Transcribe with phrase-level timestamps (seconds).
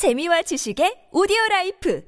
[0.00, 2.00] 재미와 지식의 오디오 라이프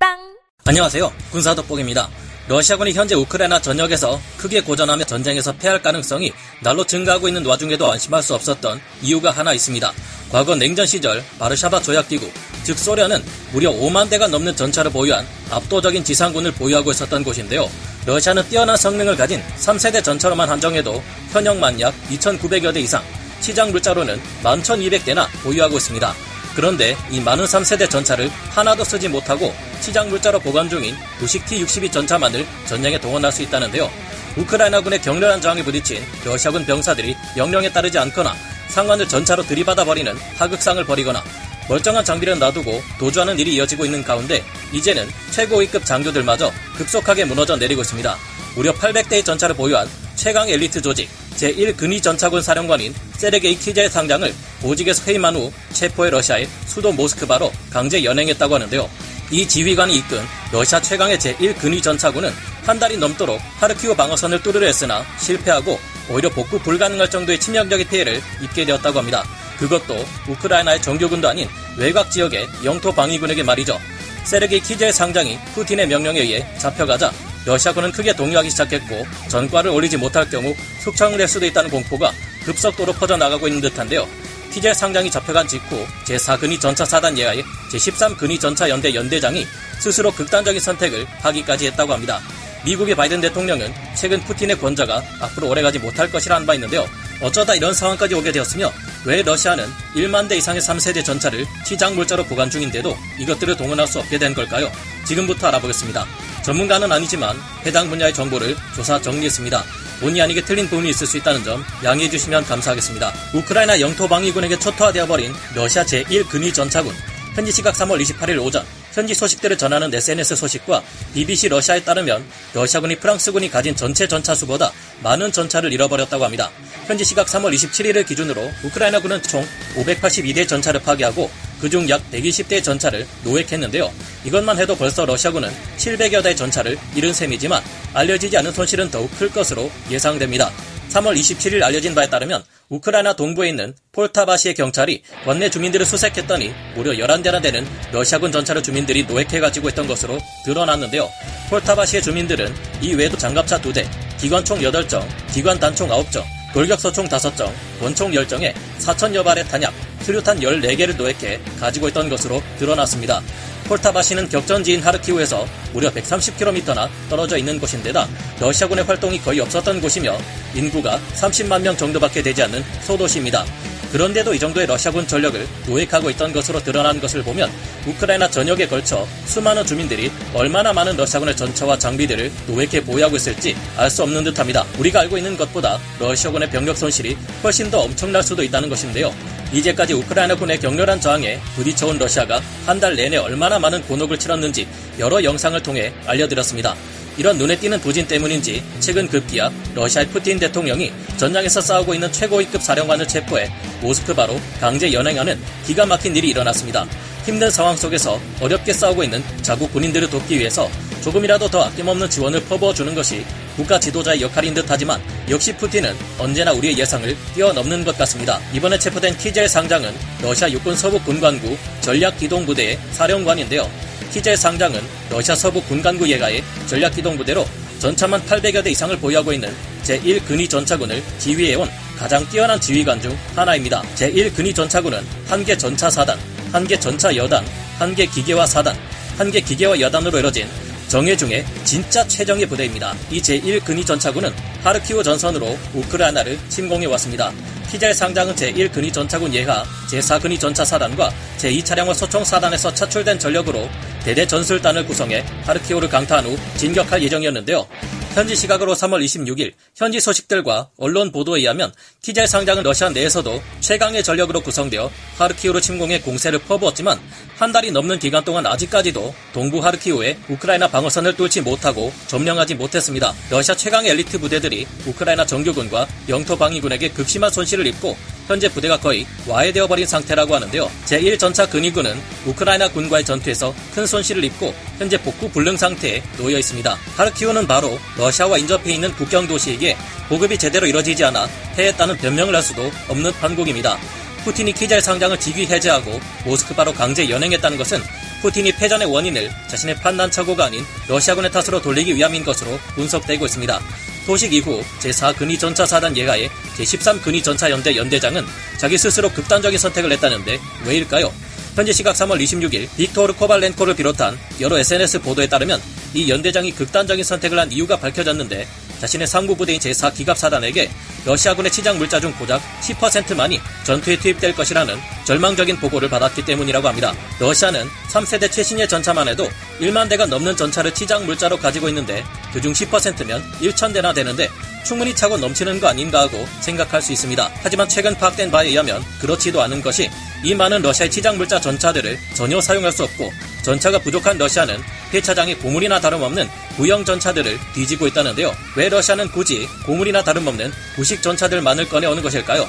[0.00, 0.16] 팟빵
[0.64, 1.12] 안녕하세요.
[1.30, 2.08] 군사 돋보기입니다.
[2.48, 8.34] 러시아군이 현재 우크라이나 전역에서 크게 고전하며 전쟁에서 패할 가능성이 날로 증가하고 있는 와중에도 안심할 수
[8.34, 9.92] 없었던 이유가 하나 있습니다.
[10.32, 12.30] 과거 냉전 시절 바르샤바 조약기구,
[12.64, 13.22] 즉 소련은
[13.52, 17.70] 무려 5만 대가 넘는 전차를 보유한 압도적인 지상군을 보유하고 있었던 곳인데요.
[18.06, 21.02] 러시아는 뛰어난 성능을 가진 3세대 전차로만 한정해도
[21.32, 23.04] 현역만 약 2,900여 대 이상,
[23.42, 26.27] 시장 물자로는 11,200대나 보유하고 있습니다.
[26.58, 32.44] 그런데 이 많은 3세대 전차를 하나도 쓰지 못하고 시장 물자로 보관 중인 구식 T-62 전차만을
[32.66, 33.88] 전쟁에 동원할 수 있다는데요.
[34.36, 38.34] 우크라이나군의 격렬한 저항에 부딪힌 러시아군 병사들이 명령에 따르지 않거나
[38.70, 41.22] 상관을 전차로 들이받아 버리는 하극상을 벌이거나
[41.68, 48.16] 멀쩡한 장비를 놔두고 도주하는 일이 이어지고 있는 가운데 이제는 최고위급 장교들마저 급속하게 무너져 내리고 있습니다.
[48.56, 55.36] 무려 800대의 전차를 보유한 최강 엘리트 조직 제1근위 전차군 사령관인 세르게이 키제의 상장을 보직에서 해임한
[55.36, 58.90] 후 체포해 러시아의 수도 모스크바로 강제 연행했다고 하는데요.
[59.30, 60.20] 이 지휘관이 이끈
[60.52, 62.30] 러시아 최강의 제1근위 전차군은
[62.64, 65.78] 한 달이 넘도록 하르키우 방어선을 뚫으려 했으나 실패하고
[66.10, 69.24] 오히려 복구 불가능할 정도의 치명적인 피해를 입게 되었다고 합니다.
[69.58, 73.78] 그것도 우크라이나의 정규군도 아닌 외곽 지역의 영토 방위군에게 말이죠.
[74.24, 77.12] 세르게이 키제의 상장이 푸틴의 명령에 의해 잡혀가자
[77.48, 82.12] 러시아군은 크게 동요하기 시작했고 전과를 올리지 못할 경우 숙청될 수도 있다는 공포가
[82.44, 84.06] 급속도로 퍼져나가고 있는 듯한데요.
[84.52, 89.46] 키제 상장이 잡혀간 직후 제4근위 전차 사단 예하의 제13근위 전차 연대 연대장이
[89.78, 92.20] 스스로 극단적인 선택을 하기까지 했다고 합니다.
[92.66, 96.86] 미국의 바이든 대통령은 최근 푸틴의 권좌가 앞으로 오래가지 못할 것이라 한바 있는데요.
[97.22, 98.70] 어쩌다 이런 상황까지 오게 되었으며
[99.06, 104.18] 왜 러시아는 1만 대 이상의 3세대 전차를 시장 물자로 보관 중인데도 이것들을 동원할 수 없게
[104.18, 104.70] 된 걸까요?
[105.08, 106.06] 지금부터 알아보겠습니다.
[106.42, 109.64] 전문가는 아니지만 해당 분야의 정보를 조사 정리했습니다.
[110.00, 113.12] 본의 아니게 틀린 부분이 있을 수 있다는 점 양해해 주시면 감사하겠습니다.
[113.34, 116.94] 우크라이나 영토 방위군에게 초토화되어 버린 러시아 제1 근위 전차군
[117.34, 120.82] 현지 시각 3월 28일 오전 현지 소식들을 전하는 SNS 소식과
[121.14, 126.50] BBC 러시아에 따르면 러시아군이 프랑스군이 가진 전체 전차 수보다 많은 전차를 잃어버렸다고 합니다.
[126.86, 129.46] 현지 시각 3월 27일을 기준으로 우크라이나군은 총
[129.76, 131.30] 582대 전차를 파괴하고
[131.60, 133.92] 그중 약 120대의 전차를 노획했는데요.
[134.24, 137.62] 이것만 해도 벌써 러시아군은 700여 대의 전차를 잃은 셈이지만
[137.94, 140.50] 알려지지 않은 손실은 더욱 클 것으로 예상됩니다.
[140.90, 147.42] 3월 27일 알려진 바에 따르면 우크라이나 동부에 있는 폴타바시의 경찰이 관내 주민들을 수색했더니 무려 11대나
[147.42, 151.08] 되는 러시아군 전차를 주민들이 노획해 가지고 있던 것으로 드러났는데요.
[151.50, 153.86] 폴타바시의 주민들은 이 외에도 장갑차 2대,
[154.18, 159.72] 기관총 8정, 기관 단총 9정, 돌격소 총 5정, 권총 10정에 4천여 발의 탄약,
[160.02, 163.20] 수류탄 14개를 노획해 가지고 있던 것으로 드러났습니다.
[163.64, 168.08] 폴타바시는 격전지인 하르키우에서 무려 130km나 떨어져 있는 곳인데다
[168.40, 170.16] 러시아군의 활동이 거의 없었던 곳이며
[170.54, 173.44] 인구가 30만 명 정도밖에 되지 않는 소도시입니다.
[173.92, 177.50] 그런데도 이 정도의 러시아군 전력을 노획하고 있던 것으로 드러난 것을 보면
[177.86, 184.02] 우크라이나 전역에 걸쳐 수많은 주민들이 얼마나 많은 러시아군의 전차와 장비들을 노획해 보유하고 있을지 알 수
[184.02, 184.64] 없는 듯합니다.
[184.78, 189.14] 우리가 알고 있는 것보다 러시아군의 병력 손실이 훨씬 더 엄청날 수도 있다는 것인데요.
[189.52, 194.68] 이제까지 우크라이나군의 격렬한 저항에 부딪혀온 러시아가 한 달 내내 얼마나 많은 곤혹을 치렀는지
[194.98, 196.76] 여러 영상을 통해 알려드렸습니다.
[197.18, 203.08] 이런 눈에 띄는 부진 때문인지 최근 급기야 러시아의 푸틴 대통령이 전장에서 싸우고 있는 최고위급 사령관을
[203.08, 203.50] 체포해
[203.82, 205.36] 모스크바로 강제 연행하는
[205.66, 206.86] 기가 막힌 일이 일어났습니다.
[207.26, 210.70] 힘든 상황 속에서 어렵게 싸우고 있는 자국 군인들을 돕기 위해서
[211.02, 213.24] 조금이라도 더 아낌없는 지원을 퍼부어 주는 것이
[213.56, 218.40] 국가 지도자의 역할인 듯 하지만 역시 푸틴은 언제나 우리의 예상을 뛰어넘는 것 같습니다.
[218.52, 219.92] 이번에 체포된 키젤 상장은
[220.22, 223.87] 러시아 육군 서부 군관구 전략기동부대의 사령관인데요.
[224.12, 224.80] 키젤 상장은
[225.10, 227.46] 러시아 서부 군간구 예가의 전략기동부대로
[227.78, 229.54] 전차만 800여 대 이상을 보유하고 있는
[229.84, 233.82] 제1근위 전차군을 지휘해온 가장 뛰어난 지휘관 중 하나입니다.
[233.94, 236.18] 제1근위 전차군은 한 개 전차 사단,
[236.52, 237.44] 한 개 전차 여단,
[237.78, 238.76] 한 개 기계화 사단,
[239.16, 240.46] 한 개 기계화 여단으로 이뤄진
[240.88, 242.94] 정예 중에 진짜 최정예 부대입니다.
[243.10, 244.32] 이 제1근위 전차군은
[244.68, 247.32] 하르키우 전선으로 우크라이나를 침공해 왔습니다.
[247.70, 253.66] 피잘 상장은 제1근위 전차군 예하, 제4근위 전차 사단과 제2차량화 소총 사단에서 차출된 전력으로
[254.04, 257.66] 대대 전술단을 구성해 하르키우를 강타한 후 진격할 예정이었는데요.
[258.12, 261.72] 현지 시각으로 3월 26일 현지 소식들과 언론 보도에 의하면
[262.02, 266.98] 키젤 상장은 러시아 내에서도 최강의 전력으로 구성되어 하르키우를 침공해 공세를 퍼부었지만
[267.38, 273.14] 한 달이 넘는 기간 동안 아직까지도 동부 하르키우에 우크라이나 방어선을 뚫지 못하고 점령하지 못했습니다.
[273.30, 277.96] 러시아 최강의 엘리트 부대들이 우크라이나 정규군과 영토 방위군에게 극심한 손실을 입고
[278.26, 280.68] 현재 부대가 거의 와해되어 버린 상태라고 하는데요.
[280.84, 281.96] 제1전차 근위군은
[282.26, 286.76] 우크라이나 군과의 전투에서 큰 손실을 입고 현재 복구 불능 상태에 놓여 있습니다.
[286.96, 289.76] 하르키우는 바로 러시아와 인접해 있는 국경 도시에게
[290.08, 293.78] 보급이 제대로 이뤄지지 않아 패했다는 변명을 할 수도 없는 판국입니다.
[294.28, 297.80] 푸틴이 키젤 상장을 직위 해제하고 모스크바로 강제 연행했다는 것은
[298.20, 303.58] 푸틴이 패전의 원인을 자신의 판단착오가 아닌 러시아군의 탓으로 돌리기 위함인 것으로 분석되고 있습니다.
[304.04, 306.28] 소식 이후 제4근위 전차 사단 예하의
[306.58, 308.26] 제13근위 전차 연대 연대장은
[308.58, 311.10] 자기 스스로 극단적인 선택을 했다는데 왜일까요?
[311.54, 315.58] 현지 시각 3월 26일 빅토르 코발렌코를 비롯한 여러 SNS 보도에 따르면
[315.94, 318.46] 이 연대장이 극단적인 선택을 한 이유가 밝혀졌는데
[318.80, 320.68] 자신의 상부 부대인 제4기갑사단에게
[321.04, 326.94] 러시아군의 치장 물자 중 고작 10%만이 전투에 투입될 것이라는 절망적인 보고를 받았기 때문이라고 합니다.
[327.18, 329.28] 러시아는 3세대 최신의 전차만 해도
[329.60, 334.28] 1만 대가 넘는 전차를 치장 물자로 가지고 있는데 그중 10%면 1천 대나 되는데
[334.64, 337.30] 충분히 차고 넘치는 거 아닌가 하고 생각할 수 있습니다.
[337.42, 339.90] 하지만 최근 파악된 바에 의하면 그렇지도 않은 것이
[340.22, 343.12] 이 많은 러시아의 치장 물자 전차들을 전혀 사용할 수 없고
[343.42, 344.60] 전차가 부족한 러시아는
[344.90, 348.34] 폐차장에 고물이나 다름없는 구형 전차들을 뒤지고 있다는데요.
[348.56, 352.48] 왜 러시아는 굳이 고물이나 다름없는 구식 전차들만을 꺼내오는 것일까요?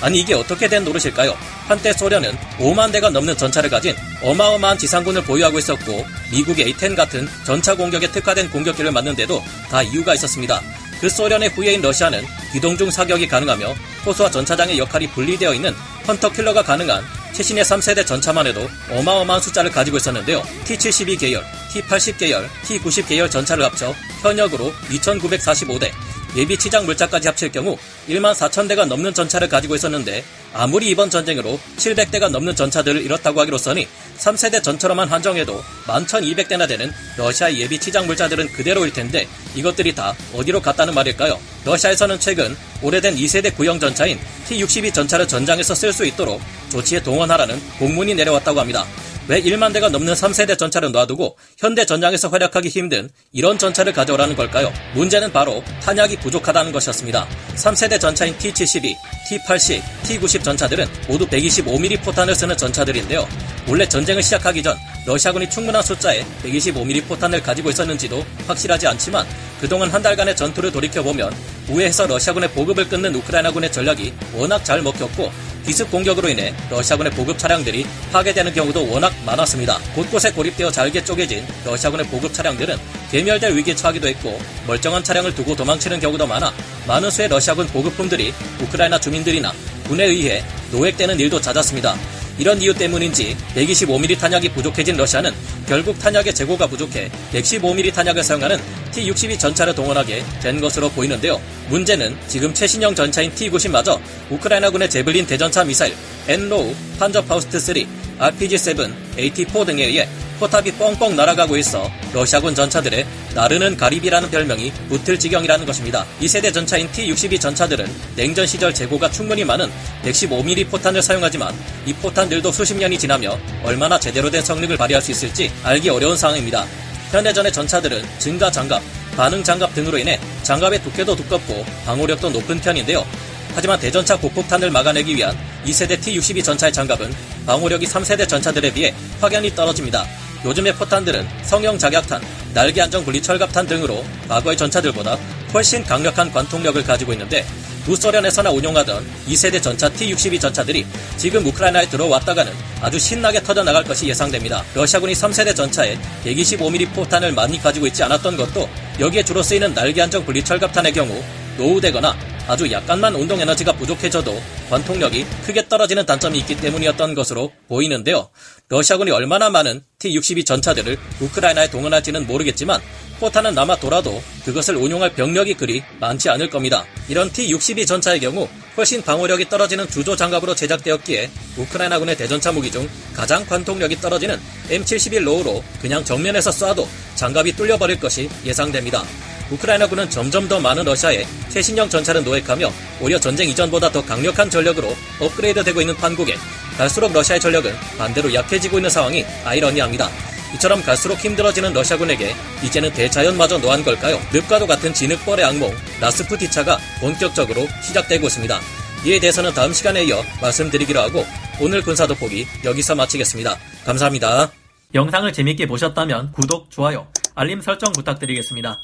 [0.00, 1.36] 아니 이게 어떻게 된 노릇일까요?
[1.66, 7.74] 한때 소련은 5만 대가 넘는 전차를 가진 어마어마한 지상군을 보유하고 있었고 미국의 A-10 같은 전차
[7.74, 10.60] 공격에 특화된 공격기를 맞는데도 다 이유가 있었습니다.
[11.00, 13.74] 그 소련의 후예인 러시아는 기동중 사격이 가능하며
[14.04, 15.74] 포수와 전차장의 역할이 분리되어 있는
[16.06, 20.42] 헌터 킬러가 가능한 최신의 3세대 전차만 해도 어마어마한 숫자를 가지고 있었는데요.
[20.64, 23.92] T-72 계열, T-80 계열, T-90 계열 전차를 합쳐
[24.22, 25.90] 현역으로 2,945대,
[26.36, 27.76] 예비 치장 물자까지 합칠 경우
[28.08, 33.86] 1만 4천 대가 넘는 전차를 가지고 있었는데 아무리 이번 전쟁으로 700대가 넘는 전차들을 잃었다고 하기로서니
[34.18, 40.94] 3세대 전처럼만 한정해도 11,200대나 되는 러시아의 예비 치장 물자들은 그대로일 텐데 이것들이 다 어디로 갔다는
[40.94, 41.38] 말일까요?
[41.64, 46.40] 러시아에서는 최근 오래된 2세대 구형 전차인 T-62 전차를 전장에서 쓸 수 있도록
[46.70, 48.86] 조치에 동원하라는 공문이 내려왔다고 합니다.
[49.26, 54.70] 왜 1만 대가 넘는 3세대 전차를 놔두고 현대 전장에서 활약하기 힘든 이런 전차를 가져오라는 걸까요?
[54.94, 57.26] 문제는 바로 탄약이 부족하다는 것이었습니다.
[57.54, 58.94] 3세대 전차인 T-72,
[59.28, 63.26] T-80, T-90 전차들은 모두 125mm 포탄을 쓰는 전차들인데요.
[63.66, 64.76] 원래 전쟁을 시작하기 전
[65.06, 69.26] 러시아군이 충분한 숫자의 125mm 포탄을 가지고 있었는지도 확실하지 않지만
[69.58, 71.32] 그동안 한 달간의 전투를 돌이켜보면
[71.70, 77.86] 우회해서 러시아군의 보급을 끊는 우크라이나군의 전략이 워낙 잘 먹혔고 기습 공격으로 인해 러시아군의 보급 차량들이
[78.12, 79.78] 파괴되는 경우도 워낙 많았습니다.
[79.94, 82.76] 곳곳에 고립되어 잘게 쪼개진 러시아군의 보급 차량들은
[83.10, 86.52] 개멸될 위기에 처하기도 했고 멀쩡한 차량을 두고 도망치는 경우도 많아
[86.86, 89.52] 많은 수의 러시아군 보급품들이 우크라이나 주민들이나
[89.88, 91.96] 군에 의해 노획되는 일도 잦았습니다.
[92.38, 95.32] 이런 이유 때문인지 125mm 탄약이 부족해진 러시아는
[95.66, 98.58] 결국 탄약의 재고가 부족해 115mm 탄약을 사용하는
[98.92, 101.40] T-62 전차를 동원하게 된 것으로 보이는데요.
[101.68, 104.00] 문제는 지금 최신형 전차인 T-90마저
[104.30, 105.94] 우크라이나군의 재블린 대전차 미사일
[106.28, 107.74] NLAW, 판저파우스트 3,
[108.18, 110.08] RPG-7, AT-4 등에 의해
[110.38, 116.04] 포탑이 뻥뻥 날아가고 있어 러시아군 전차들에 날으는 가리비라는 별명이 붙을 지경이라는 것입니다.
[116.20, 117.86] 2세대 전차인 T-62 전차들은
[118.16, 119.70] 냉전 시절 재고가 충분히 많은
[120.04, 121.54] 115mm 포탄을 사용하지만
[121.86, 126.64] 이 포탄들도 수십 년이 지나며 얼마나 제대로 된 성능을 발휘할 수 있을지 알기 어려운 상황입니다.
[127.10, 128.82] 현대전의 전차들은 증가 장갑,
[129.16, 133.06] 반응 장갑 등으로 인해 장갑의 두께도 두껍고 방호력도 높은 편인데요.
[133.54, 137.14] 하지만 대전차 고폭탄을 막아내기 위한 2세대 T-62 전차의 장갑은
[137.46, 140.04] 방호력이 3세대 전차들에 비해 확연히 떨어집니다.
[140.44, 142.20] 요즘의 포탄들은 성형 작약탄,
[142.52, 145.16] 날개 안정 분리 철갑탄 등으로 과거의 전차들보다
[145.54, 147.46] 훨씬 강력한 관통력을 가지고 있는데
[147.86, 150.86] 구소련에서나 운용하던 2세대 전차 T-62 전차들이
[151.16, 154.64] 지금 우크라이나에 들어왔다가는 아주 신나게 터져나갈 것이 예상됩니다.
[154.74, 158.68] 러시아군이 3세대 전차에 125mm 포탄을 많이 가지고 있지 않았던 것도
[159.00, 161.22] 여기에 주로 쓰이는 날개 안정 분리 철갑탄의 경우
[161.56, 164.34] 노후되거나 아주 약간만 운동 에너지가 부족해져도
[164.68, 168.28] 관통력이 크게 떨어지는 단점이 있기 때문이었던 것으로 보이는데요.
[168.68, 172.80] 러시아군이 얼마나 많은 T-62 전차들을 우크라이나에 동원할지는 모르겠지만
[173.20, 176.84] 포탄은 남아 돌아도 그것을 운용할 병력이 그리 많지 않을 겁니다.
[177.08, 183.46] 이런 T-62 전차의 경우 훨씬 방어력이 떨어지는 주조 장갑으로 제작되었기에 우크라이나군의 대전차 무기 중 가장
[183.46, 189.04] 관통력이 떨어지는 M71 LAW로 그냥 정면에서 쏴도 장갑이 뚫려버릴 것이 예상됩니다.
[189.50, 195.80] 우크라이나군은 점점 더 많은 러시아의 최신형 전차를 노획하며 오히려 전쟁 이전보다 더 강력한 전력으로 업그레이드되고
[195.80, 196.34] 있는 판국에
[196.76, 200.33] 갈수록 러시아의 전력은 반대로 약해지고 있는 상황이 아이러니합니다.
[200.54, 202.34] 이처럼 갈수록 힘들어지는 러시아군에게
[202.64, 204.20] 이제는 대자연마저 노한 걸까요?
[204.32, 208.60] 늪과도 같은 진흙뻘의 악몽 라스푸티차가 본격적으로 시작되고 있습니다.
[209.06, 211.26] 이에 대해서는 다음 시간에 이어 말씀드리기로 하고
[211.60, 213.58] 오늘 군사 돋보기 여기서 마치겠습니다.
[213.84, 214.50] 감사합니다.
[214.94, 218.80] 영상을 재밌게 보셨다면 구독, 좋아요, 알림 설정 부탁드리겠습니다.